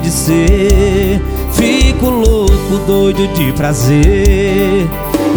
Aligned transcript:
de 0.00 0.10
ser. 0.10 1.22
Fico 1.52 2.10
louco, 2.10 2.78
doido 2.86 3.28
de 3.34 3.52
prazer. 3.52 4.88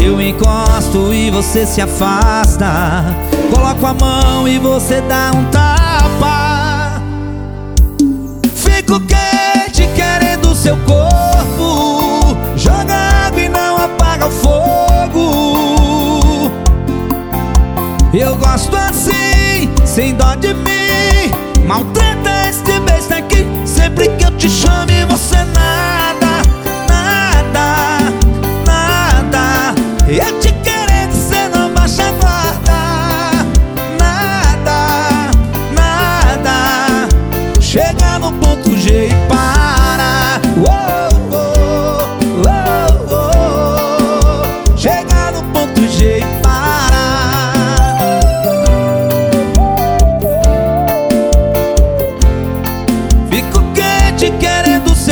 Eu 0.03 0.19
encosto 0.21 1.13
e 1.13 1.29
você 1.29 1.65
se 1.65 1.81
afasta. 1.81 3.05
Coloco 3.51 3.85
a 3.85 3.93
mão 3.93 4.47
e 4.47 4.57
você 4.57 5.01
dá 5.01 5.31
um 5.35 5.45
tapa. 5.45 7.01
Fico 8.53 8.99
quente 9.01 9.87
querendo 9.95 10.55
seu 10.55 10.77
corpo. 10.77 12.37
Joga 12.55 12.95
água 13.27 13.41
e 13.41 13.49
não 13.49 13.77
apaga 13.77 14.27
o 14.27 14.31
fogo. 14.31 14.83
Eu 18.13 18.35
gosto 18.35 18.75
assim, 18.75 19.69
sem 19.85 20.13
dó 20.13 20.35
de 20.35 20.53
mim. 20.53 20.92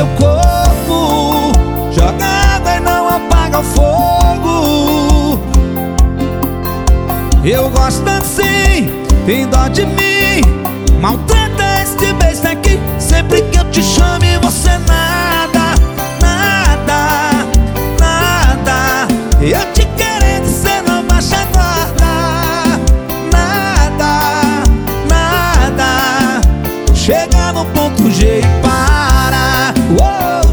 Seu 0.02 0.08
corpo 0.16 1.52
Joga 1.92 2.26
água 2.26 2.76
e 2.76 2.80
não 2.80 3.08
apaga 3.08 3.60
o 3.60 3.64
fogo. 3.64 5.40
Eu 7.44 7.70
gosto 7.70 8.08
assim, 8.08 9.04
tem 9.26 9.48
dó 9.48 9.68
de 9.68 9.86
mim. 9.86 10.42
Maltrata 11.00 11.82
este 11.82 12.14
besta 12.14 12.50
aqui 12.50 12.80
Sempre 13.00 13.42
que 13.44 13.58
eu 13.58 13.66
te 13.72 13.82
chamo 13.84 14.24
e 14.24 14.38
você 14.38 14.70
nada 14.88 15.74
Nada, 16.22 17.48
nada. 18.00 19.08
Eu 19.42 19.74
te 19.74 19.81
No 27.54 27.66
ponto 27.66 28.10
G 28.10 28.40
e 28.40 28.42
para. 28.62 30.51